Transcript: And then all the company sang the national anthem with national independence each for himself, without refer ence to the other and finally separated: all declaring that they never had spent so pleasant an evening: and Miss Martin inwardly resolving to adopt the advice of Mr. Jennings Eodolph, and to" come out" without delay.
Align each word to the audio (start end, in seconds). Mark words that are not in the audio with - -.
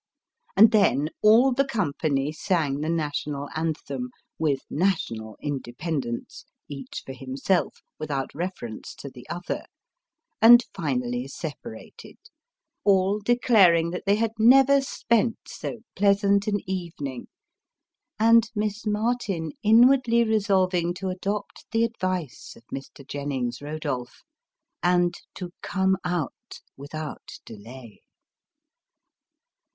And 0.57 0.71
then 0.71 1.09
all 1.21 1.51
the 1.53 1.63
company 1.63 2.31
sang 2.31 2.81
the 2.81 2.89
national 2.89 3.49
anthem 3.53 4.09
with 4.39 4.61
national 4.67 5.37
independence 5.43 6.43
each 6.67 7.03
for 7.05 7.13
himself, 7.13 7.83
without 7.99 8.33
refer 8.33 8.65
ence 8.65 8.95
to 8.95 9.09
the 9.11 9.29
other 9.29 9.61
and 10.41 10.65
finally 10.73 11.27
separated: 11.27 12.17
all 12.83 13.19
declaring 13.19 13.91
that 13.91 14.05
they 14.07 14.19
never 14.39 14.73
had 14.73 14.85
spent 14.85 15.37
so 15.45 15.81
pleasant 15.95 16.47
an 16.47 16.67
evening: 16.67 17.27
and 18.17 18.49
Miss 18.55 18.87
Martin 18.87 19.51
inwardly 19.61 20.23
resolving 20.23 20.95
to 20.95 21.09
adopt 21.09 21.67
the 21.71 21.83
advice 21.83 22.55
of 22.55 22.63
Mr. 22.73 23.07
Jennings 23.07 23.59
Eodolph, 23.59 24.23
and 24.81 25.13
to" 25.35 25.51
come 25.61 25.95
out" 26.03 26.55
without 26.75 27.37
delay. 27.45 28.01